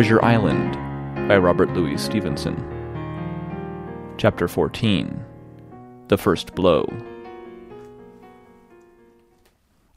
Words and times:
Treasure 0.00 0.24
Island 0.24 1.28
by 1.28 1.36
Robert 1.36 1.74
Louis 1.74 2.02
Stevenson. 2.02 2.56
Chapter 4.16 4.48
14 4.48 5.22
The 6.08 6.16
First 6.16 6.54
Blow. 6.54 6.90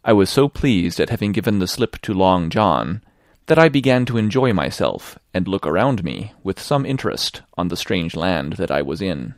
I 0.04 0.12
was 0.12 0.30
so 0.30 0.50
pleased 0.50 1.00
at 1.00 1.10
having 1.10 1.32
given 1.32 1.60
the 1.60 1.70
slip 1.70 2.02
to 2.02 2.14
Long 2.14 2.50
John 2.50 3.02
that 3.46 3.58
I 3.58 3.70
began 3.70 4.04
to 4.08 4.18
enjoy 4.18 4.52
myself 4.52 5.18
and 5.34 5.48
look 5.48 5.66
around 5.66 6.04
me 6.04 6.34
with 6.44 6.60
some 6.60 6.86
interest 6.86 7.42
on 7.58 7.70
the 7.70 7.78
strange 7.78 8.14
land 8.14 8.58
that 8.58 8.72
I 8.72 8.82
was 8.82 9.02
in. 9.02 9.36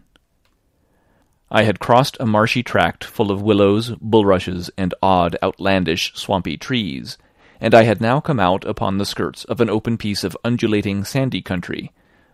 I 1.51 1.61
had 1.61 1.79
crossed 1.79 2.17
a 2.19 2.25
marshy 2.25 2.63
tract 2.63 3.03
full 3.03 3.29
of 3.29 3.43
willows, 3.43 3.91
bulrushes, 4.01 4.71
and 4.79 4.95
odd, 5.03 5.37
outlandish, 5.43 6.11
swampy 6.15 6.57
trees, 6.57 7.19
and 7.59 7.73
I 7.73 7.83
had 7.83 8.01
now 8.01 8.19
come 8.19 8.39
out 8.39 8.65
upon 8.65 8.97
the 8.97 9.05
skirts 9.05 9.43
of 9.45 9.61
an 9.61 9.69
open 9.69 9.97
piece 9.97 10.23
of 10.23 10.37
undulating 10.43 11.03
sandy 11.03 11.41
country, 11.41 11.91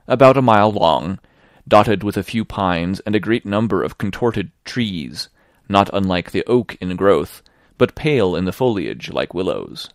about 0.08 0.38
a 0.38 0.42
mile 0.42 0.72
long, 0.72 1.20
dotted 1.68 2.04
with 2.04 2.18
a 2.18 2.24
few 2.24 2.44
pines 2.44 3.00
and 3.02 3.16
a 3.16 3.20
great 3.20 3.46
number 3.46 3.84
of 3.84 3.98
contorted 3.98 4.52
trees, 4.66 5.30
not 5.70 5.90
unlike 5.94 6.32
the 6.32 6.44
oak 6.46 6.76
in 6.82 6.96
growth, 6.96 7.42
but 7.78 7.96
pale 7.96 8.36
in 8.36 8.46
the 8.46 8.52
foliage 8.52 9.12
like 9.12 9.34
willows. 9.34 9.90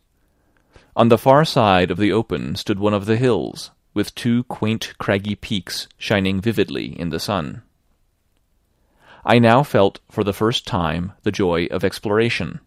On 0.97 1.09
the 1.09 1.19
far 1.19 1.45
side 1.45 1.91
of 1.91 1.98
the 1.98 2.12
open 2.12 2.56
stood 2.56 2.78
one 2.78 2.95
of 2.95 3.06
the 3.06 3.17
hills, 3.17 3.70
with 3.93 4.15
two 4.15 4.45
quaint 4.45 4.95
craggy 4.98 5.34
peaks 5.34 5.89
shining 5.98 6.41
vividly 6.41 6.98
in 6.98 7.11
the 7.11 7.20
sun. 7.20 7.62
I 9.25 9.39
now 9.39 9.62
felt 9.62 10.00
for 10.11 10.22
the 10.22 10.33
first 10.33 10.67
time 10.67 11.12
the 11.22 11.33
joy 11.33 11.67
of 11.67 11.84
exploration. 11.84 12.61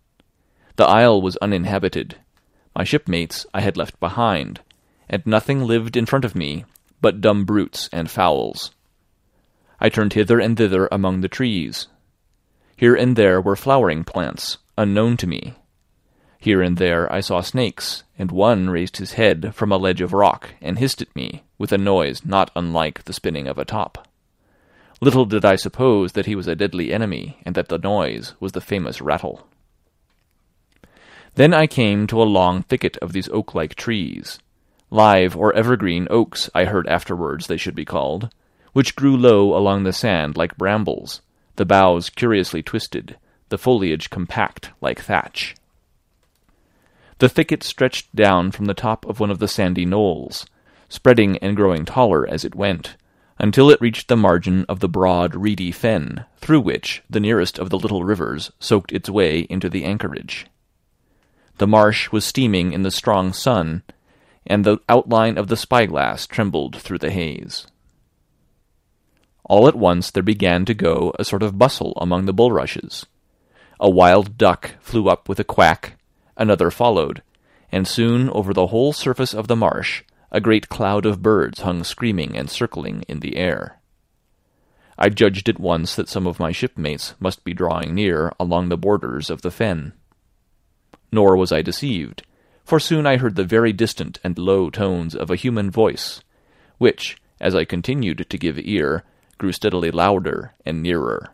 The 0.75 0.85
isle 0.85 1.21
was 1.21 1.37
uninhabited, 1.37 2.17
my 2.75 2.83
shipmates 2.83 3.45
I 3.53 3.61
had 3.61 3.77
left 3.77 3.99
behind, 3.99 4.61
and 5.09 5.25
nothing 5.25 5.63
lived 5.63 5.97
in 5.97 6.05
front 6.05 6.25
of 6.25 6.35
me 6.35 6.65
but 7.01 7.21
dumb 7.21 7.45
brutes 7.45 7.89
and 7.91 8.09
fowls. 8.09 8.71
I 9.79 9.89
turned 9.89 10.13
hither 10.13 10.39
and 10.39 10.57
thither 10.57 10.87
among 10.91 11.21
the 11.21 11.29
trees. 11.29 11.87
Here 12.75 12.95
and 12.95 13.15
there 13.15 13.41
were 13.41 13.55
flowering 13.55 14.03
plants, 14.03 14.57
unknown 14.77 15.17
to 15.17 15.27
me. 15.27 15.55
Here 16.37 16.61
and 16.61 16.77
there 16.77 17.11
I 17.11 17.19
saw 17.19 17.41
snakes, 17.41 18.03
and 18.17 18.31
one 18.31 18.69
raised 18.69 18.97
his 18.97 19.13
head 19.13 19.53
from 19.53 19.71
a 19.71 19.77
ledge 19.77 20.01
of 20.01 20.13
rock 20.13 20.51
and 20.61 20.79
hissed 20.79 21.01
at 21.01 21.15
me 21.15 21.43
with 21.57 21.71
a 21.73 21.77
noise 21.77 22.25
not 22.25 22.51
unlike 22.55 23.03
the 23.03 23.13
spinning 23.13 23.47
of 23.47 23.57
a 23.57 23.65
top. 23.65 24.07
Little 25.01 25.25
did 25.25 25.45
I 25.45 25.55
suppose 25.55 26.13
that 26.13 26.25
he 26.25 26.35
was 26.35 26.47
a 26.47 26.55
deadly 26.55 26.93
enemy, 26.93 27.39
and 27.45 27.55
that 27.55 27.69
the 27.69 27.77
noise 27.77 28.33
was 28.39 28.51
the 28.51 28.61
famous 28.61 29.01
rattle. 29.01 29.47
Then 31.35 31.53
I 31.53 31.67
came 31.67 32.07
to 32.07 32.21
a 32.21 32.23
long 32.23 32.63
thicket 32.63 32.97
of 32.97 33.13
these 33.13 33.29
oak-like 33.29 33.75
trees, 33.75 34.39
live 34.89 35.35
or 35.35 35.53
evergreen 35.53 36.07
oaks 36.09 36.49
I 36.55 36.65
heard 36.65 36.87
afterwards 36.87 37.47
they 37.47 37.57
should 37.57 37.75
be 37.75 37.85
called, 37.85 38.33
which 38.73 38.95
grew 38.95 39.15
low 39.15 39.55
along 39.55 39.83
the 39.83 39.93
sand 39.93 40.37
like 40.37 40.57
brambles, 40.57 41.21
the 41.55 41.65
boughs 41.65 42.09
curiously 42.09 42.63
twisted, 42.63 43.17
the 43.49 43.57
foliage 43.57 44.09
compact 44.09 44.71
like 44.81 45.01
thatch. 45.01 45.55
The 47.19 47.29
thicket 47.29 47.63
stretched 47.63 48.15
down 48.15 48.51
from 48.51 48.65
the 48.65 48.73
top 48.73 49.05
of 49.05 49.19
one 49.19 49.29
of 49.29 49.39
the 49.39 49.47
sandy 49.47 49.85
knolls, 49.85 50.45
spreading 50.87 51.37
and 51.37 51.55
growing 51.55 51.85
taller 51.85 52.27
as 52.27 52.45
it 52.45 52.55
went, 52.55 52.95
until 53.37 53.69
it 53.69 53.81
reached 53.81 54.07
the 54.07 54.17
margin 54.17 54.65
of 54.67 54.79
the 54.79 54.89
broad, 54.89 55.35
reedy 55.35 55.71
fen, 55.71 56.25
through 56.37 56.61
which 56.61 57.03
the 57.09 57.19
nearest 57.19 57.59
of 57.59 57.69
the 57.69 57.77
little 57.77 58.03
rivers 58.03 58.51
soaked 58.59 58.91
its 58.91 59.09
way 59.09 59.41
into 59.41 59.69
the 59.69 59.83
anchorage. 59.83 60.47
The 61.59 61.67
marsh 61.67 62.09
was 62.09 62.23
steaming 62.23 62.71
in 62.71 62.83
the 62.83 62.89
strong 62.89 63.33
sun, 63.33 63.83
and 64.47 64.63
the 64.63 64.77
outline 64.87 65.37
of 65.37 65.49
the 65.49 65.57
spyglass 65.57 66.25
trembled 66.25 66.77
through 66.77 66.99
the 66.99 67.11
haze. 67.11 67.67
All 69.43 69.67
at 69.67 69.75
once 69.75 70.09
there 70.09 70.23
began 70.23 70.63
to 70.63 70.73
go 70.73 71.13
a 71.19 71.25
sort 71.25 71.43
of 71.43 71.57
bustle 71.57 71.91
among 71.97 72.25
the 72.25 72.33
bulrushes. 72.33 73.07
A 73.77 73.89
wild 73.89 74.37
duck 74.37 74.75
flew 74.79 75.09
up 75.09 75.27
with 75.27 75.37
a 75.37 75.43
quack, 75.43 75.99
another 76.37 76.71
followed, 76.71 77.23
and 77.73 77.85
soon 77.85 78.29
over 78.29 78.53
the 78.53 78.67
whole 78.67 78.93
surface 78.93 79.33
of 79.33 79.47
the 79.47 79.55
marsh 79.57 80.03
a 80.31 80.39
great 80.39 80.69
cloud 80.69 81.05
of 81.05 81.21
birds 81.21 81.61
hung 81.61 81.83
screaming 81.83 82.37
and 82.37 82.49
circling 82.49 83.03
in 83.09 83.19
the 83.19 83.35
air. 83.35 83.79
I 84.97 85.09
judged 85.09 85.49
at 85.49 85.59
once 85.59 85.93
that 85.95 86.07
some 86.07 86.25
of 86.25 86.39
my 86.39 86.53
shipmates 86.53 87.15
must 87.19 87.43
be 87.43 87.53
drawing 87.53 87.95
near 87.95 88.31
along 88.39 88.69
the 88.69 88.77
borders 88.77 89.29
of 89.29 89.41
the 89.41 89.51
fen. 89.51 89.91
Nor 91.11 91.35
was 91.35 91.51
I 91.51 91.61
deceived, 91.61 92.23
for 92.63 92.79
soon 92.79 93.05
I 93.05 93.17
heard 93.17 93.35
the 93.35 93.43
very 93.43 93.73
distant 93.73 94.19
and 94.23 94.37
low 94.37 94.69
tones 94.69 95.15
of 95.15 95.29
a 95.29 95.35
human 95.35 95.71
voice, 95.71 96.21
which, 96.77 97.17
as 97.41 97.55
I 97.55 97.65
continued 97.65 98.27
to 98.29 98.37
give 98.37 98.59
ear, 98.59 99.03
grew 99.37 99.51
steadily 99.51 99.89
louder 99.89 100.53
and 100.65 100.83
nearer. 100.83 101.31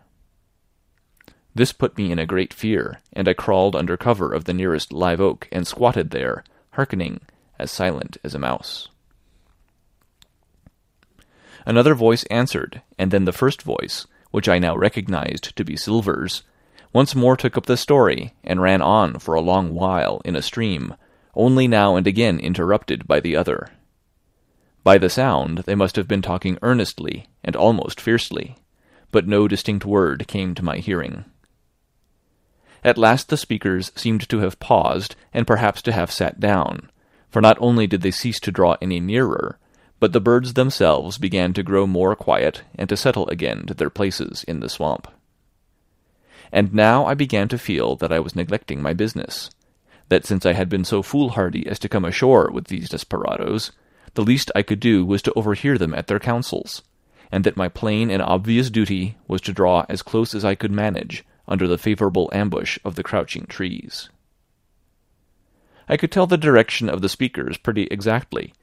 This 1.54 1.72
put 1.72 1.98
me 1.98 2.12
in 2.12 2.20
a 2.20 2.26
great 2.26 2.54
fear, 2.54 3.00
and 3.14 3.28
I 3.28 3.34
crawled 3.34 3.76
under 3.76 3.98
cover 3.98 4.34
of 4.34 4.44
the 4.44 4.54
nearest 4.54 4.92
live 4.92 5.22
oak 5.22 5.48
and 5.52 5.66
squatted 5.66 6.12
there, 6.12 6.44
hearkening, 6.72 7.22
as 7.58 7.72
silent 7.72 8.18
as 8.24 8.36
a 8.36 8.40
mouse. 8.40 8.90
Another 11.66 11.96
voice 11.96 12.24
answered, 12.26 12.82
and 13.00 13.10
then 13.10 13.26
the 13.26 13.32
first 13.32 13.62
voice, 13.62 14.06
which 14.32 14.50
I 14.50 14.60
now 14.60 14.76
recognized 14.76 15.56
to 15.56 15.64
be 15.64 15.78
Silver's, 15.78 16.44
once 16.96 17.14
more 17.14 17.36
took 17.36 17.58
up 17.58 17.66
the 17.66 17.76
story, 17.76 18.34
and 18.42 18.62
ran 18.62 18.82
on 18.82 19.20
for 19.20 19.36
a 19.36 19.42
long 19.42 19.74
while 19.74 20.22
in 20.24 20.34
a 20.34 20.42
stream, 20.42 20.96
only 21.36 21.68
now 21.68 21.98
and 21.98 22.08
again 22.08 22.40
interrupted 22.40 23.06
by 23.06 23.20
the 23.20 23.36
other. 23.36 23.68
By 24.82 24.98
the 24.98 25.10
sound, 25.10 25.58
they 25.66 25.76
must 25.76 25.98
have 25.98 26.08
been 26.08 26.22
talking 26.22 26.58
earnestly 26.62 27.28
and 27.44 27.54
almost 27.54 28.00
fiercely, 28.00 28.56
but 29.12 29.28
no 29.28 29.46
distinct 29.46 29.84
word 29.84 30.26
came 30.30 30.56
to 30.56 30.64
my 30.64 30.78
hearing. 30.78 31.26
At 32.82 32.98
last 32.98 33.28
the 33.28 33.36
speakers 33.36 33.92
seemed 33.98 34.30
to 34.30 34.40
have 34.40 34.62
paused, 34.62 35.18
and 35.34 35.46
perhaps 35.46 35.82
to 35.82 35.92
have 35.92 36.10
sat 36.10 36.40
down, 36.40 36.90
for 37.30 37.42
not 37.42 37.58
only 37.60 37.88
did 37.88 38.04
they 38.04 38.12
cease 38.12 38.40
to 38.40 38.54
draw 38.54 38.78
any 38.82 39.02
nearer, 39.02 39.60
but 40.00 40.14
the 40.14 40.22
birds 40.22 40.54
themselves 40.54 41.18
began 41.18 41.52
to 41.56 41.62
grow 41.62 41.86
more 41.86 42.16
quiet 42.16 42.62
and 42.76 42.88
to 42.88 42.96
settle 42.96 43.28
again 43.28 43.66
to 43.66 43.74
their 43.74 43.90
places 43.90 44.46
in 44.46 44.62
the 44.62 44.70
swamp 44.70 45.10
and 46.52 46.74
now 46.74 47.06
I 47.06 47.14
began 47.14 47.48
to 47.50 47.58
feel 47.58 47.96
that 47.98 48.12
I 48.12 48.20
was 48.20 48.36
neglecting 48.36 48.82
my 48.82 48.94
business, 48.94 49.50
that 50.10 50.26
since 50.26 50.46
I 50.46 50.54
had 50.54 50.70
been 50.70 50.86
so 50.86 51.02
foolhardy 51.02 51.68
as 51.68 51.80
to 51.80 51.90
come 51.90 52.06
ashore 52.06 52.50
with 52.52 52.68
these 52.68 52.90
desperadoes, 52.90 53.72
the 54.14 54.24
least 54.24 54.52
I 54.56 54.62
could 54.62 54.80
do 54.80 55.06
was 55.06 55.22
to 55.24 55.34
overhear 55.34 55.78
them 55.78 55.94
at 55.94 56.08
their 56.08 56.20
councils, 56.20 56.82
and 57.32 57.44
that 57.44 57.58
my 57.58 57.68
plain 57.68 58.10
and 58.10 58.22
obvious 58.22 58.70
duty 58.70 59.18
was 59.28 59.42
to 59.42 59.54
draw 59.54 59.86
as 59.90 60.02
close 60.02 60.34
as 60.34 60.46
I 60.46 60.56
could 60.56 60.72
manage 60.72 61.26
under 61.48 61.68
the 61.68 61.78
favourable 61.78 62.30
ambush 62.34 62.80
of 62.86 62.96
the 62.96 63.04
crouching 63.04 63.46
trees. 63.46 64.10
I 65.88 65.98
could 65.98 66.12
tell 66.12 66.28
the 66.28 66.38
direction 66.38 66.90
of 66.90 67.02
the 67.02 67.10
speakers 67.10 67.58
pretty 67.58 67.84
exactly, 67.92 68.54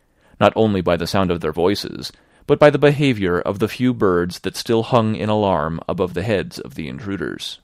not 0.41 0.53
only 0.57 0.81
by 0.81 0.97
the 0.97 1.07
sound 1.07 1.31
of 1.31 1.41
their 1.41 1.53
voices, 1.53 2.11
but 2.47 2.59
by 2.59 2.71
the 2.71 2.79
behaviour 2.79 3.39
of 3.41 3.61
the 3.61 3.69
few 3.69 3.95
birds 3.95 4.41
that 4.41 4.57
still 4.57 4.83
hung 4.83 5.15
in 5.15 5.29
alarm 5.29 5.81
above 5.89 6.15
the 6.15 6.23
heads 6.25 6.59
of 6.59 6.75
the 6.75 6.89
intruders. 6.89 7.61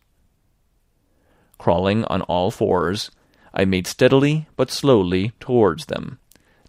Crawling 1.59 2.05
on 2.05 2.23
all 2.23 2.51
fours, 2.51 3.11
I 3.53 3.65
made 3.65 3.87
steadily 3.87 4.47
but 4.57 4.71
slowly 4.71 5.33
towards 5.41 5.87
them, 5.87 6.19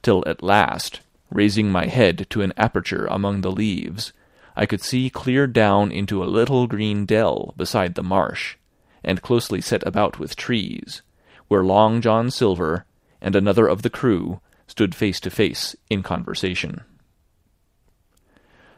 till 0.01 0.24
at 0.27 0.44
last, 0.44 1.01
raising 1.30 1.71
my 1.71 1.86
head 1.86 2.25
to 2.31 2.41
an 2.41 2.53
aperture 2.57 3.06
among 3.06 3.41
the 3.41 3.51
leaves, 3.51 4.13
I 4.56 4.65
could 4.65 4.81
see 4.81 5.09
clear 5.09 5.47
down 5.47 5.91
into 5.91 6.24
a 6.24 6.25
little 6.25 6.68
green 6.68 7.06
dell 7.06 7.53
beside 7.56 7.95
the 7.95 8.03
marsh, 8.03 8.56
and 9.03 9.21
closely 9.21 9.62
set 9.62 9.86
about 9.86 10.19
with 10.19 10.36
trees, 10.36 11.01
where 11.47 11.63
Long 11.63 12.01
John 12.01 12.31
Silver 12.31 12.85
and 13.21 13.35
another 13.35 13.68
of 13.68 13.83
the 13.83 13.89
crew 13.89 14.42
stood 14.68 14.95
face 14.95 15.19
to 15.21 15.30
face 15.30 15.75
in 15.89 16.03
conversation. 16.03 16.81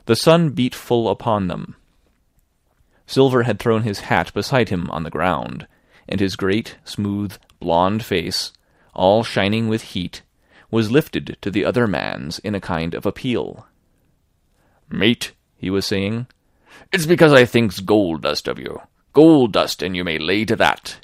The 0.06 0.16
sun 0.16 0.50
beat 0.50 0.76
full 0.76 1.10
upon 1.10 1.48
them. 1.48 1.76
Silver 3.06 3.44
had 3.44 3.60
thrown 3.60 3.84
his 3.84 4.02
hat 4.02 4.34
beside 4.34 4.70
him 4.70 4.90
on 4.90 5.04
the 5.04 5.10
ground, 5.10 5.68
and 6.08 6.20
his 6.20 6.36
great, 6.36 6.78
smooth, 6.84 7.38
blond 7.60 8.04
face, 8.04 8.52
all 8.94 9.24
shining 9.24 9.68
with 9.68 9.82
heat, 9.82 10.22
was 10.70 10.92
lifted 10.92 11.38
to 11.42 11.52
the 11.52 11.66
other 11.66 11.88
man's 11.88 12.40
in 12.40 12.56
a 12.56 12.62
kind 12.62 12.94
of 12.94 13.06
appeal. 13.06 13.66
Mate, 14.90 15.34
he 15.58 15.70
was 15.70 15.86
saying, 15.86 16.28
it's 16.92 17.06
because 17.06 17.32
I 17.32 17.46
thinks 17.46 17.80
gold 17.80 18.22
dust 18.22 18.48
of 18.48 18.60
you. 18.60 18.82
Gold 19.14 19.54
dust, 19.54 19.82
and 19.82 19.96
you 19.96 20.04
may 20.04 20.18
lay 20.18 20.46
to 20.46 20.56
that. 20.58 21.00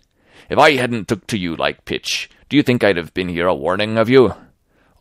If 0.50 0.58
I 0.58 0.74
hadn't 0.74 1.08
took 1.08 1.28
to 1.28 1.38
you 1.38 1.56
like 1.56 1.86
pitch, 1.86 2.30
do 2.50 2.58
you 2.58 2.64
think 2.64 2.84
I'd 2.84 2.98
have 2.98 3.14
been 3.14 3.30
here 3.30 3.48
a 3.48 3.56
warning 3.56 3.98
of 3.98 4.10
you? 4.10 4.34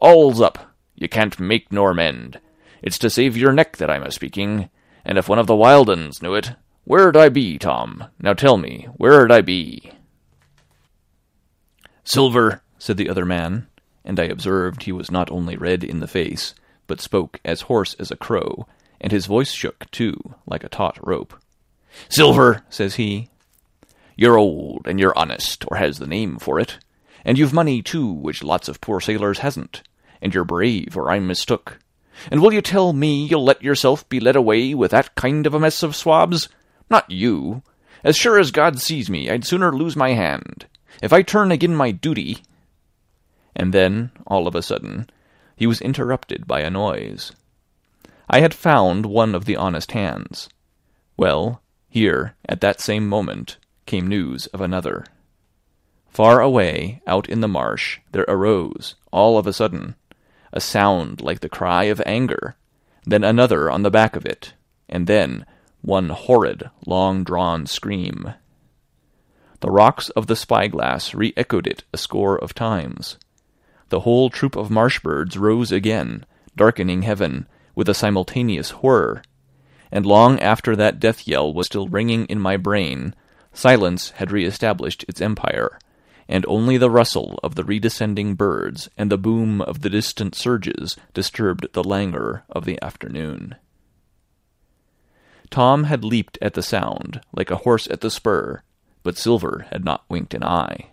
All's 0.01 0.41
up. 0.41 0.75
You 0.95 1.09
can't 1.09 1.39
make 1.39 1.73
nor 1.73 1.95
mend. 1.95 2.41
It's 2.83 2.99
to 2.99 3.11
save 3.11 3.37
your 3.37 3.53
neck 3.53 3.77
that 3.77 3.91
I'm 3.91 4.03
a 4.03 4.11
speaking, 4.11 4.71
and 5.05 5.19
if 5.19 5.29
one 5.29 5.39
of 5.39 5.47
the 5.47 5.57
wild 5.57 5.89
uns 5.89 6.23
knew 6.23 6.35
it, 6.35 6.53
where'd 6.87 7.17
I 7.17 7.29
be, 7.29 7.59
Tom? 7.59 8.05
Now 8.19 8.33
tell 8.33 8.56
me, 8.56 8.88
where'd 8.97 9.31
I 9.31 9.43
be? 9.43 9.93
Silver, 12.05 12.62
said 12.79 12.97
the 12.97 13.11
other 13.11 13.27
man, 13.27 13.67
and 14.05 14.19
I 14.19 14.25
observed 14.25 14.85
he 14.85 14.93
was 14.93 15.11
not 15.11 15.31
only 15.31 15.56
red 15.56 15.85
in 15.85 16.00
the 16.00 16.06
face, 16.06 16.55
but 16.87 17.00
spoke 17.00 17.41
as 17.44 17.62
hoarse 17.62 17.94
as 17.99 18.11
a 18.11 18.17
crow, 18.17 18.67
and 19.00 19.12
his 19.12 19.27
voice 19.27 19.53
shook, 19.53 19.91
too, 19.91 20.37
like 20.47 20.65
a 20.65 20.69
taut 20.69 20.99
rope. 21.05 21.35
Silver, 22.09 22.62
says 22.71 22.94
he, 22.94 23.29
you're 24.17 24.38
old, 24.38 24.87
and 24.87 24.99
you're 24.99 25.19
honest, 25.19 25.65
or 25.69 25.77
has 25.77 25.99
the 25.99 26.06
name 26.06 26.38
for 26.38 26.59
it, 26.59 26.79
and 27.25 27.37
you've 27.37 27.53
money, 27.53 27.83
too, 27.83 28.11
which 28.11 28.43
lots 28.43 28.69
of 28.69 28.81
poor 28.81 29.00
sailors 29.00 29.41
hasn't, 29.41 29.83
and 30.23 30.33
you're 30.33 30.44
brave, 30.44 30.97
or 30.97 31.11
I'm 31.11 31.27
mistook. 31.27 31.79
And 32.31 32.41
will 32.41 32.55
you 32.55 32.62
tell 32.62 32.93
me 32.93 33.27
you'll 33.27 33.44
let 33.44 33.62
yourself 33.62 34.09
be 34.09 34.21
led 34.21 34.37
away 34.37 34.73
with 34.73 34.93
that 34.93 35.15
kind 35.17 35.47
of 35.47 35.53
a 35.53 35.61
mess 35.61 35.83
of 35.83 35.94
swabs? 35.94 36.49
Not 36.88 37.11
you. 37.11 37.62
As 38.05 38.17
sure 38.17 38.38
as 38.38 38.50
God 38.50 38.81
sees 38.81 39.11
me, 39.11 39.31
I'd 39.31 39.44
sooner 39.44 39.73
lose 39.73 39.97
my 39.97 40.11
hand. 40.11 40.67
If 41.03 41.12
I 41.12 41.23
turn 41.23 41.53
agin 41.53 41.75
my 41.75 41.91
duty... 41.91 42.38
And 43.55 43.73
then, 43.73 44.11
all 44.27 44.47
of 44.47 44.55
a 44.55 44.62
sudden, 44.62 45.09
he 45.56 45.67
was 45.67 45.81
interrupted 45.81 46.47
by 46.47 46.61
a 46.61 46.71
noise. 46.71 47.33
I 48.29 48.41
had 48.41 48.53
found 48.53 49.06
one 49.06 49.35
of 49.35 49.47
the 49.47 49.56
honest 49.56 49.93
hands. 49.93 50.50
Well, 51.17 51.62
here, 51.88 52.35
at 52.47 52.61
that 52.61 52.81
same 52.83 53.09
moment, 53.09 53.56
came 53.87 54.06
news 54.06 54.47
of 54.49 54.61
another. 54.61 55.06
Far 56.11 56.41
away, 56.43 57.00
out 57.06 57.29
in 57.29 57.41
the 57.41 57.49
marsh, 57.49 58.00
there 58.12 58.27
arose, 58.29 58.97
all 59.11 59.38
of 59.38 59.47
a 59.47 59.53
sudden, 59.53 59.94
a 60.53 60.61
sound 60.61 61.23
like 61.23 61.41
the 61.41 61.49
cry 61.49 61.85
of 61.85 62.03
anger, 62.05 62.56
then 63.05 63.25
another 63.25 63.71
on 63.71 63.83
the 63.83 63.91
back 63.91 64.17
of 64.17 64.27
it, 64.27 64.53
and 64.88 65.06
then 65.06 65.47
one 65.87 66.09
horrid, 66.09 66.69
long-drawn 66.85 67.65
scream. 67.65 68.35
The 69.61 69.71
rocks 69.71 70.11
of 70.11 70.27
the 70.27 70.35
spyglass 70.35 71.15
re-echoed 71.15 71.69
it 71.69 71.85
a 71.93 71.97
score 71.97 72.37
of 72.37 72.55
times. 72.55 73.19
The 73.88 74.00
whole 74.00 74.29
troop 74.29 74.56
of 74.56 74.69
marsh 74.69 74.99
birds 74.99 75.38
rose 75.38 75.71
again, 75.71 76.27
darkening 76.56 77.03
heaven, 77.03 77.47
with 77.77 77.88
a 77.88 77.94
simultaneous 77.94 78.71
whir, 78.71 79.23
and 79.93 80.05
long 80.05 80.41
after 80.41 80.75
that 80.75 80.99
death 80.99 81.29
yell 81.29 81.55
was 81.55 81.67
still 81.67 81.87
ringing 81.87 82.27
in 82.27 82.41
my 82.41 82.56
brain, 82.56 83.15
silence 83.53 84.11
had 84.17 84.33
re-established 84.33 85.05
its 85.09 85.21
empire, 85.21 85.79
and 86.29 86.44
only 86.49 86.77
the 86.77 86.91
rustle 86.91 87.38
of 87.44 87.55
the 87.55 87.62
redescending 87.62 88.37
birds 88.37 88.91
and 88.99 89.09
the 89.09 89.17
boom 89.17 89.61
of 89.62 89.83
the 89.83 89.91
distant 89.91 90.35
surges 90.35 90.97
disturbed 91.15 91.73
the 91.75 91.85
languor 91.85 92.43
of 92.50 92.65
the 92.65 92.83
afternoon. 92.83 93.55
Tom 95.51 95.85
had 95.85 96.05
leaped 96.05 96.39
at 96.43 96.55
the 96.55 96.63
sound, 96.63 97.21
like 97.33 97.51
a 97.51 97.57
horse 97.57 97.87
at 97.89 98.01
the 98.01 98.11
spur, 98.11 98.63
but 99.03 99.17
Silver 99.17 99.67
had 99.71 99.85
not 99.85 100.05
winked 100.09 100.35
an 100.35 100.43
eye. 100.43 100.91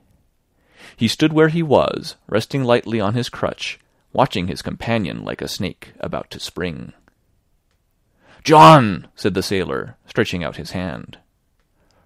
He 0.95 1.07
stood 1.07 1.33
where 1.33 1.49
he 1.49 1.63
was, 1.63 2.15
resting 2.27 2.63
lightly 2.63 2.99
on 2.99 3.13
his 3.13 3.29
crutch, 3.29 3.79
watching 4.11 4.47
his 4.47 4.61
companion 4.61 5.23
like 5.23 5.41
a 5.41 5.47
snake 5.47 5.93
about 5.99 6.29
to 6.31 6.39
spring. 6.39 6.93
John, 8.43 9.07
said 9.15 9.33
the 9.33 9.41
sailor, 9.41 9.97
stretching 10.05 10.43
out 10.43 10.57
his 10.57 10.71
hand. 10.71 11.17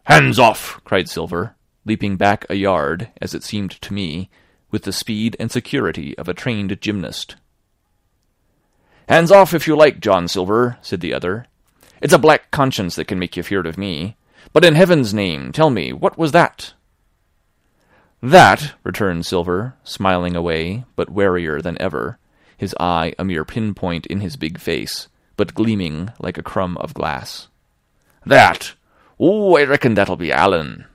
Hands 0.03 0.37
off, 0.39 0.79
cried 0.85 1.09
Silver, 1.09 1.55
leaping 1.83 2.15
back 2.15 2.45
a 2.49 2.55
yard, 2.55 3.09
as 3.19 3.33
it 3.33 3.43
seemed 3.43 3.71
to 3.81 3.93
me, 3.93 4.29
with 4.71 4.83
the 4.83 4.93
speed 4.93 5.35
and 5.39 5.51
security 5.51 6.17
of 6.17 6.29
a 6.29 6.33
trained 6.33 6.79
gymnast. 6.79 7.35
Hands 9.09 9.31
off 9.31 9.53
if 9.53 9.67
you 9.67 9.75
like, 9.75 9.99
John 9.99 10.27
Silver, 10.27 10.77
said 10.81 11.01
the 11.01 11.13
other. 11.13 11.46
It's 12.01 12.13
a 12.13 12.19
black 12.19 12.51
conscience 12.51 12.95
that 12.95 13.07
can 13.07 13.19
make 13.19 13.35
you 13.35 13.43
feared 13.43 13.65
of 13.65 13.77
me. 13.77 14.17
But 14.53 14.65
in 14.65 14.75
heaven's 14.75 15.13
name, 15.13 15.51
tell 15.51 15.69
me, 15.69 15.91
what 15.93 16.17
was 16.17 16.31
that? 16.31 16.73
That, 18.21 18.73
returned 18.83 19.25
Silver, 19.25 19.75
smiling 19.83 20.35
away, 20.35 20.85
but 20.95 21.13
warier 21.13 21.61
than 21.61 21.79
ever, 21.81 22.17
his 22.57 22.75
eye 22.79 23.13
a 23.19 23.23
mere 23.23 23.45
pinpoint 23.45 24.07
in 24.07 24.21
his 24.21 24.35
big 24.35 24.59
face, 24.59 25.07
but 25.35 25.53
gleaming 25.53 26.11
like 26.19 26.37
a 26.37 26.43
crumb 26.43 26.77
of 26.77 26.93
glass. 26.93 27.47
That! 28.25 28.73
Oh, 29.19 29.57
I 29.57 29.63
reckon 29.63 29.93
that'll 29.93 30.17
be 30.17 30.31
Allan. 30.31 30.85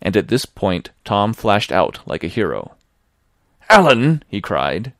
And 0.00 0.16
at 0.16 0.28
this 0.28 0.46
point 0.46 0.90
Tom 1.04 1.34
flashed 1.34 1.70
out 1.70 2.00
like 2.06 2.24
a 2.24 2.28
hero. 2.28 2.74
Allan! 3.68 4.24
he 4.28 4.40
cried. 4.40 4.94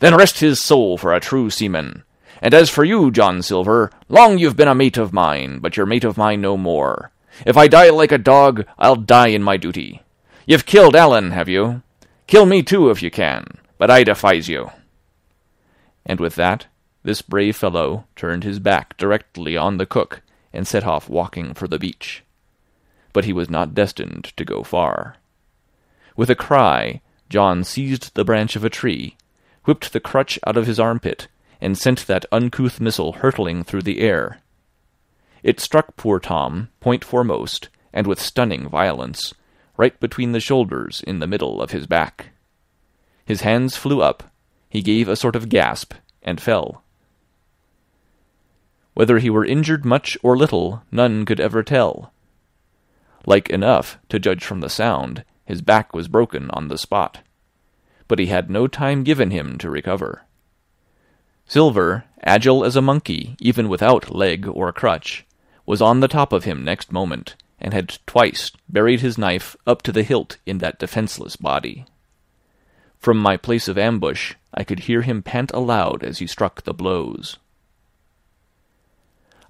Then 0.00 0.14
rest 0.14 0.40
his 0.40 0.60
soul 0.60 0.98
for 0.98 1.14
a 1.14 1.20
true 1.20 1.48
seaman. 1.48 2.04
And 2.40 2.54
as 2.54 2.70
for 2.70 2.84
you, 2.84 3.10
John 3.10 3.42
Silver, 3.42 3.90
long 4.08 4.38
you've 4.38 4.56
been 4.56 4.68
a 4.68 4.74
mate 4.74 4.96
of 4.96 5.12
mine, 5.12 5.58
but 5.60 5.76
you're 5.76 5.86
mate 5.86 6.04
of 6.04 6.18
mine 6.18 6.40
no 6.40 6.56
more. 6.56 7.10
If 7.46 7.56
I 7.56 7.68
die 7.68 7.90
like 7.90 8.12
a 8.12 8.18
dog, 8.18 8.64
I'll 8.78 8.96
die 8.96 9.28
in 9.28 9.42
my 9.42 9.56
duty. 9.56 10.02
You've 10.46 10.66
killed 10.66 10.94
Allan, 10.94 11.30
have 11.30 11.48
you? 11.48 11.82
Kill 12.26 12.46
me 12.46 12.62
too 12.62 12.90
if 12.90 13.02
you 13.02 13.10
can, 13.10 13.46
but 13.78 13.90
I 13.90 14.04
defies 14.04 14.48
you. 14.48 14.70
And 16.06 16.20
with 16.20 16.34
that, 16.36 16.66
this 17.02 17.22
brave 17.22 17.56
fellow 17.56 18.06
turned 18.16 18.44
his 18.44 18.58
back 18.58 18.96
directly 18.96 19.56
on 19.56 19.76
the 19.76 19.86
cook 19.86 20.22
and 20.52 20.66
set 20.66 20.84
off 20.84 21.08
walking 21.08 21.54
for 21.54 21.68
the 21.68 21.78
beach. 21.78 22.22
But 23.12 23.24
he 23.24 23.32
was 23.32 23.50
not 23.50 23.74
destined 23.74 24.32
to 24.36 24.44
go 24.44 24.62
far. 24.62 25.16
With 26.16 26.30
a 26.30 26.34
cry, 26.34 27.00
John 27.28 27.64
seized 27.64 28.14
the 28.14 28.24
branch 28.24 28.54
of 28.56 28.64
a 28.64 28.70
tree, 28.70 29.16
whipped 29.64 29.92
the 29.92 30.00
crutch 30.00 30.38
out 30.46 30.56
of 30.56 30.66
his 30.66 30.78
armpit, 30.78 31.28
and 31.64 31.78
sent 31.78 32.06
that 32.06 32.26
uncouth 32.30 32.78
missile 32.78 33.12
hurtling 33.12 33.64
through 33.64 33.80
the 33.80 34.00
air. 34.00 34.42
It 35.42 35.60
struck 35.60 35.96
poor 35.96 36.20
Tom, 36.20 36.68
point 36.78 37.02
foremost, 37.02 37.70
and 37.90 38.06
with 38.06 38.20
stunning 38.20 38.68
violence, 38.68 39.32
right 39.78 39.98
between 39.98 40.32
the 40.32 40.40
shoulders 40.40 41.02
in 41.06 41.20
the 41.20 41.26
middle 41.26 41.62
of 41.62 41.70
his 41.70 41.86
back. 41.86 42.32
His 43.24 43.40
hands 43.40 43.78
flew 43.78 44.02
up, 44.02 44.24
he 44.68 44.82
gave 44.82 45.08
a 45.08 45.16
sort 45.16 45.34
of 45.34 45.48
gasp, 45.48 45.94
and 46.22 46.38
fell. 46.38 46.82
Whether 48.92 49.18
he 49.18 49.30
were 49.30 49.46
injured 49.46 49.86
much 49.86 50.18
or 50.22 50.36
little, 50.36 50.82
none 50.92 51.24
could 51.24 51.40
ever 51.40 51.62
tell. 51.62 52.12
Like 53.24 53.48
enough, 53.48 53.96
to 54.10 54.18
judge 54.18 54.44
from 54.44 54.60
the 54.60 54.68
sound, 54.68 55.24
his 55.46 55.62
back 55.62 55.94
was 55.94 56.08
broken 56.08 56.50
on 56.50 56.68
the 56.68 56.76
spot. 56.76 57.20
But 58.06 58.18
he 58.18 58.26
had 58.26 58.50
no 58.50 58.66
time 58.66 59.02
given 59.02 59.30
him 59.30 59.56
to 59.58 59.70
recover. 59.70 60.26
Silver, 61.46 62.04
agile 62.22 62.64
as 62.64 62.76
a 62.76 62.82
monkey, 62.82 63.36
even 63.38 63.68
without 63.68 64.14
leg 64.14 64.46
or 64.48 64.72
crutch, 64.72 65.24
was 65.66 65.82
on 65.82 66.00
the 66.00 66.08
top 66.08 66.32
of 66.32 66.44
him 66.44 66.64
next 66.64 66.92
moment, 66.92 67.36
and 67.60 67.72
had 67.72 67.98
twice 68.06 68.50
buried 68.68 69.00
his 69.00 69.18
knife 69.18 69.56
up 69.66 69.82
to 69.82 69.92
the 69.92 70.02
hilt 70.02 70.38
in 70.46 70.58
that 70.58 70.78
defenceless 70.78 71.36
body. 71.36 71.84
From 72.98 73.18
my 73.18 73.36
place 73.36 73.68
of 73.68 73.76
ambush 73.76 74.34
I 74.54 74.64
could 74.64 74.80
hear 74.80 75.02
him 75.02 75.22
pant 75.22 75.50
aloud 75.52 76.02
as 76.02 76.18
he 76.18 76.26
struck 76.26 76.62
the 76.62 76.72
blows. 76.72 77.36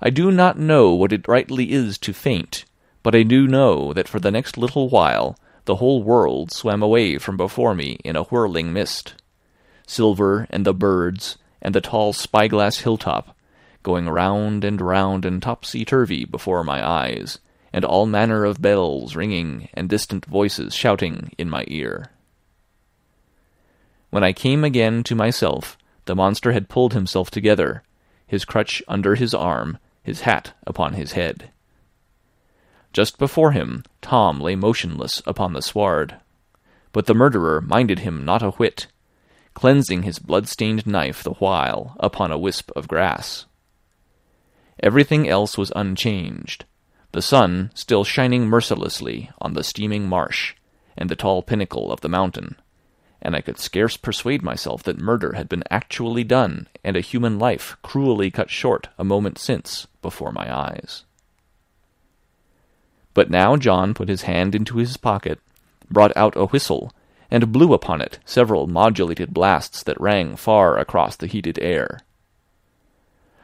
I 0.01 0.11
do 0.11 0.31
not 0.31 0.59
know 0.59 0.93
what 0.93 1.13
it 1.13 1.29
rightly 1.29 1.73
is 1.73 1.97
to 1.99 2.13
faint, 2.13 2.65
but 3.03 3.15
I 3.15 3.23
do 3.23 3.47
know 3.47 3.93
that 3.93 4.09
for 4.09 4.19
the 4.19 4.33
next 4.33 4.59
little 4.59 4.89
while 4.89 5.39
the 5.67 5.77
whole 5.77 6.03
world 6.03 6.51
swam 6.53 6.83
away 6.83 7.19
from 7.19 7.37
before 7.37 7.75
me 7.75 7.99
in 8.05 8.17
a 8.17 8.25
whirling 8.25 8.73
mist. 8.73 9.15
Silver 9.87 10.47
and 10.51 10.67
the 10.67 10.75
birds 10.75 11.39
and 11.65 11.75
the 11.75 11.81
tall 11.81 12.13
spyglass 12.13 12.81
hilltop, 12.81 13.35
going 13.83 14.09
round 14.09 14.63
and 14.63 14.81
round 14.81 15.25
and 15.25 15.43
topsy-turvy 15.43 16.27
before 16.27 16.63
my 16.63 16.87
eyes, 16.87 17.39
and 17.73 17.85
all 17.85 18.07
manner 18.07 18.45
of 18.45 18.63
bells 18.63 19.17
ringing 19.17 19.69
and 19.75 19.89
distant 19.89 20.25
voices 20.27 20.75
shouting 20.75 21.33
in 21.39 21.51
my 21.51 21.65
ear. 21.67 22.11
When 24.11 24.23
I 24.23 24.33
came 24.33 24.63
again 24.63 25.03
to 25.05 25.17
myself, 25.17 25.77
the 26.05 26.15
monster 26.15 26.53
had 26.53 26.69
pulled 26.69 26.93
himself 26.93 27.31
together, 27.31 27.83
his 28.27 28.45
crutch 28.45 28.83
under 28.87 29.17
his 29.17 29.35
arm, 29.35 29.79
his 30.03 30.21
hat 30.21 30.53
upon 30.67 30.93
his 30.93 31.13
head. 31.13 31.51
Just 32.93 33.19
before 33.19 33.51
him, 33.51 33.83
Tom 34.03 34.39
lay 34.39 34.55
motionless 34.55 35.21
upon 35.27 35.53
the 35.53 35.63
sward. 35.63 36.17
But 36.93 37.07
the 37.07 37.15
murderer 37.15 37.61
minded 37.61 38.01
him 38.01 38.25
not 38.25 38.43
a 38.43 38.53
whit, 38.53 38.87
cleansing 39.55 40.03
his 40.03 40.19
blood-stained 40.19 40.87
knife 40.87 41.23
the 41.23 41.35
while 41.35 41.97
upon 41.99 42.31
a 42.31 42.39
wisp 42.39 42.71
of 42.77 42.89
grass. 42.89 43.47
Everything 44.83 45.29
else 45.29 45.57
was 45.57 45.73
unchanged, 45.75 46.65
the 47.13 47.23
sun 47.23 47.71
still 47.75 48.03
shining 48.03 48.47
mercilessly 48.47 49.31
on 49.41 49.55
the 49.55 49.63
steaming 49.63 50.09
marsh 50.09 50.55
and 50.99 51.09
the 51.09 51.17
tall 51.17 51.43
pinnacle 51.43 51.93
of 51.93 52.01
the 52.01 52.09
mountain, 52.09 52.57
and 53.23 53.35
I 53.35 53.41
could 53.41 53.59
scarce 53.59 53.97
persuade 53.97 54.43
myself 54.43 54.83
that 54.83 54.99
murder 54.99 55.33
had 55.35 55.49
been 55.49 55.65
actually 55.71 56.25
done 56.25 56.69
and 56.83 56.97
a 56.97 57.01
human 57.01 57.39
life 57.39 57.77
cruelly 57.83 58.31
cut 58.31 58.51
short 58.51 58.89
a 58.99 59.05
moment 59.05 59.39
since 59.39 59.87
before 60.03 60.33
my 60.33 60.55
eyes. 60.55 61.05
But 63.15 63.31
now 63.31 63.57
John 63.57 63.95
put 63.95 64.09
his 64.09 64.23
hand 64.23 64.55
into 64.55 64.79
his 64.79 64.97
pocket, 64.97 65.39
brought 65.89 66.15
out 66.17 66.37
a 66.37 66.47
whistle, 66.47 66.93
and 67.35 67.51
blew 67.51 67.75
upon 67.75 68.01
it 68.01 68.21
several 68.25 68.69
modulated 68.69 69.35
blasts 69.35 69.83
that 69.83 70.01
rang 70.01 70.37
far 70.37 70.79
across 70.79 71.17
the 71.17 71.27
heated 71.27 71.59
air. 71.59 71.99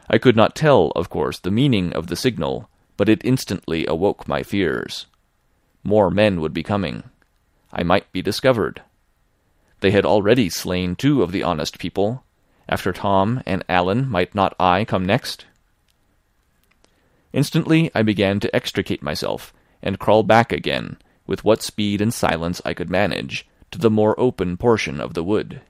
I 0.09 0.17
could 0.17 0.37
not 0.37 0.55
tell, 0.55 0.93
of 0.95 1.09
course, 1.09 1.39
the 1.39 1.51
meaning 1.51 1.91
of 1.91 2.07
the 2.07 2.15
signal, 2.15 2.69
but 2.95 3.09
it 3.09 3.25
instantly 3.25 3.85
awoke 3.85 4.29
my 4.29 4.43
fears. 4.43 5.07
More 5.83 6.09
men 6.09 6.39
would 6.39 6.53
be 6.53 6.63
coming. 6.63 7.03
I 7.73 7.83
might 7.83 8.09
be 8.13 8.21
discovered. 8.21 8.81
They 9.81 9.91
had 9.91 10.05
already 10.05 10.49
slain 10.49 10.95
two 10.95 11.21
of 11.21 11.33
the 11.33 11.43
honest 11.43 11.77
people. 11.77 12.23
After 12.69 12.93
Tom 12.93 13.43
and 13.45 13.61
Allan, 13.67 14.09
might 14.09 14.33
not 14.33 14.55
I 14.57 14.85
come 14.85 15.05
next? 15.05 15.47
Instantly 17.33 17.91
I 17.93 18.03
began 18.03 18.39
to 18.39 18.55
extricate 18.55 19.03
myself, 19.03 19.53
and 19.83 19.99
crawl 19.99 20.23
back 20.23 20.53
again, 20.53 20.95
with 21.27 21.43
what 21.43 21.61
speed 21.61 21.99
and 21.99 22.13
silence 22.13 22.61
I 22.63 22.73
could 22.73 22.89
manage, 22.89 23.45
to 23.71 23.79
the 23.79 23.89
more 23.89 24.19
open 24.19 24.57
portion 24.57 24.99
of 25.01 25.13
the 25.13 25.23
wood. 25.23 25.61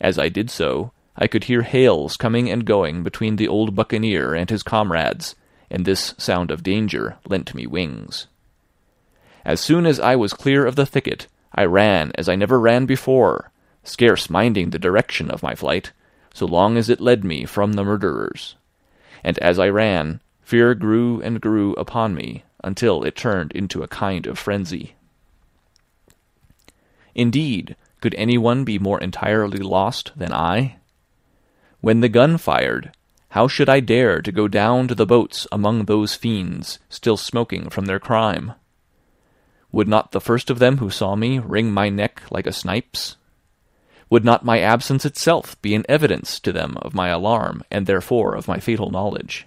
As 0.00 0.18
I 0.18 0.28
did 0.28 0.50
so, 0.50 0.92
I 1.16 1.26
could 1.26 1.44
hear 1.44 1.62
hails 1.62 2.16
coming 2.16 2.50
and 2.50 2.64
going 2.64 3.02
between 3.02 3.36
the 3.36 3.48
old 3.48 3.74
buccaneer 3.74 4.34
and 4.34 4.48
his 4.48 4.62
comrades, 4.62 5.34
and 5.70 5.84
this 5.84 6.14
sound 6.18 6.50
of 6.50 6.62
danger 6.62 7.18
lent 7.28 7.54
me 7.54 7.66
wings. 7.66 8.26
As 9.44 9.60
soon 9.60 9.86
as 9.86 10.00
I 10.00 10.16
was 10.16 10.32
clear 10.32 10.66
of 10.66 10.76
the 10.76 10.86
thicket, 10.86 11.26
I 11.54 11.64
ran 11.64 12.12
as 12.14 12.28
I 12.28 12.36
never 12.36 12.60
ran 12.60 12.86
before, 12.86 13.50
scarce 13.84 14.30
minding 14.30 14.70
the 14.70 14.78
direction 14.78 15.30
of 15.30 15.42
my 15.42 15.54
flight, 15.54 15.92
so 16.32 16.46
long 16.46 16.76
as 16.76 16.88
it 16.88 17.00
led 17.00 17.24
me 17.24 17.44
from 17.44 17.74
the 17.74 17.84
murderers. 17.84 18.56
And 19.24 19.38
as 19.38 19.58
I 19.58 19.68
ran, 19.68 20.20
fear 20.42 20.74
grew 20.74 21.20
and 21.22 21.40
grew 21.40 21.74
upon 21.74 22.14
me 22.14 22.44
until 22.62 23.02
it 23.04 23.16
turned 23.16 23.52
into 23.52 23.82
a 23.82 23.88
kind 23.88 24.26
of 24.26 24.38
frenzy. 24.38 24.94
Indeed, 27.14 27.76
could 28.00 28.14
any 28.14 28.38
one 28.38 28.64
be 28.64 28.78
more 28.78 29.00
entirely 29.00 29.58
lost 29.58 30.12
than 30.16 30.32
I? 30.32 30.76
When 31.80 32.00
the 32.00 32.08
gun 32.08 32.38
fired, 32.38 32.92
how 33.30 33.46
should 33.46 33.68
I 33.68 33.80
dare 33.80 34.20
to 34.22 34.32
go 34.32 34.48
down 34.48 34.88
to 34.88 34.94
the 34.94 35.06
boats 35.06 35.46
among 35.52 35.84
those 35.84 36.14
fiends 36.14 36.78
still 36.88 37.16
smoking 37.16 37.70
from 37.70 37.86
their 37.86 38.00
crime? 38.00 38.54
Would 39.72 39.86
not 39.86 40.12
the 40.12 40.20
first 40.20 40.50
of 40.50 40.58
them 40.58 40.78
who 40.78 40.90
saw 40.90 41.14
me 41.14 41.38
wring 41.38 41.70
my 41.70 41.88
neck 41.88 42.22
like 42.30 42.46
a 42.46 42.52
snipe's? 42.52 43.16
Would 44.10 44.24
not 44.24 44.44
my 44.44 44.58
absence 44.58 45.04
itself 45.04 45.60
be 45.62 45.76
an 45.76 45.86
evidence 45.88 46.40
to 46.40 46.50
them 46.50 46.76
of 46.82 46.94
my 46.94 47.08
alarm, 47.08 47.62
and 47.70 47.86
therefore 47.86 48.34
of 48.34 48.48
my 48.48 48.58
fatal 48.58 48.90
knowledge? 48.90 49.46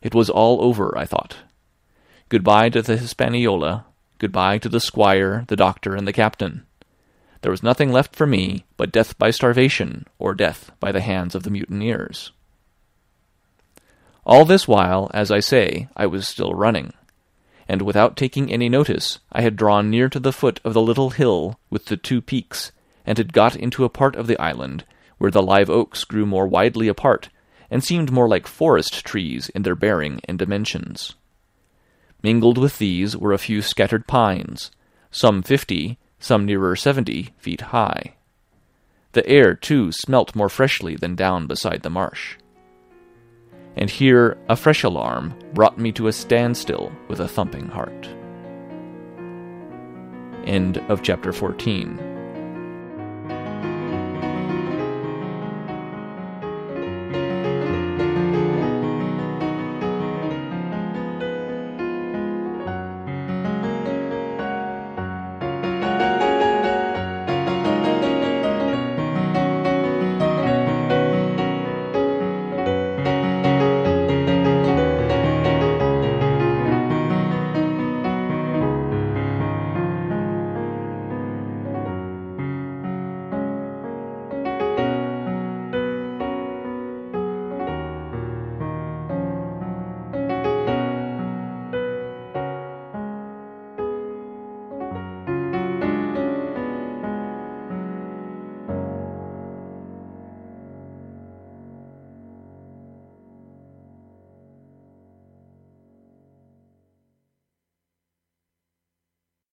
It 0.00 0.14
was 0.14 0.30
all 0.30 0.62
over, 0.62 0.96
I 0.96 1.04
thought. 1.04 1.38
Good-bye 2.28 2.68
to 2.70 2.82
the 2.82 2.96
Hispaniola, 2.96 3.86
good-bye 4.18 4.58
to 4.58 4.68
the 4.68 4.80
squire, 4.80 5.44
the 5.48 5.56
doctor, 5.56 5.94
and 5.94 6.06
the 6.06 6.12
captain. 6.12 6.66
There 7.42 7.50
was 7.50 7.62
nothing 7.62 7.92
left 7.92 8.16
for 8.16 8.26
me 8.26 8.64
but 8.76 8.92
death 8.92 9.18
by 9.18 9.30
starvation, 9.30 10.06
or 10.18 10.34
death 10.34 10.70
by 10.80 10.92
the 10.92 11.00
hands 11.00 11.34
of 11.34 11.44
the 11.44 11.50
mutineers. 11.50 12.32
All 14.26 14.44
this 14.44 14.68
while, 14.68 15.10
as 15.14 15.30
I 15.30 15.40
say, 15.40 15.88
I 15.96 16.06
was 16.06 16.28
still 16.28 16.52
running 16.52 16.92
and 17.68 17.82
without 17.82 18.16
taking 18.16 18.50
any 18.50 18.68
notice, 18.68 19.18
I 19.30 19.42
had 19.42 19.54
drawn 19.54 19.90
near 19.90 20.08
to 20.08 20.18
the 20.18 20.32
foot 20.32 20.58
of 20.64 20.72
the 20.72 20.80
little 20.80 21.10
hill 21.10 21.60
with 21.68 21.86
the 21.86 21.98
two 21.98 22.22
peaks, 22.22 22.72
and 23.04 23.18
had 23.18 23.32
got 23.32 23.54
into 23.54 23.84
a 23.84 23.90
part 23.90 24.16
of 24.16 24.26
the 24.26 24.40
island 24.40 24.84
where 25.18 25.30
the 25.30 25.42
live 25.42 25.68
oaks 25.68 26.04
grew 26.04 26.24
more 26.24 26.46
widely 26.46 26.88
apart, 26.88 27.28
and 27.70 27.84
seemed 27.84 28.10
more 28.10 28.28
like 28.28 28.46
forest 28.46 29.04
trees 29.04 29.50
in 29.50 29.62
their 29.62 29.74
bearing 29.74 30.20
and 30.24 30.38
dimensions. 30.38 31.14
Mingled 32.22 32.58
with 32.58 32.78
these 32.78 33.16
were 33.16 33.32
a 33.32 33.38
few 33.38 33.62
scattered 33.62 34.06
pines, 34.06 34.70
some 35.10 35.42
fifty, 35.42 35.98
some 36.18 36.44
nearer 36.44 36.76
seventy 36.76 37.34
feet 37.38 37.60
high. 37.60 38.14
The 39.12 39.26
air, 39.28 39.54
too, 39.54 39.92
smelt 39.92 40.36
more 40.36 40.48
freshly 40.48 40.96
than 40.96 41.14
down 41.14 41.46
beside 41.46 41.82
the 41.82 41.90
marsh 41.90 42.36
and 43.78 43.88
here 43.88 44.36
a 44.48 44.56
fresh 44.56 44.82
alarm 44.82 45.32
brought 45.54 45.78
me 45.78 45.92
to 45.92 46.08
a 46.08 46.12
standstill 46.12 46.92
with 47.06 47.20
a 47.20 47.28
thumping 47.28 47.68
heart. 47.68 48.08
End 50.44 50.78
of 50.88 51.02
chapter 51.02 51.32
14. 51.32 52.17